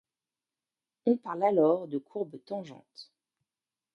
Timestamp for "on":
1.05-1.15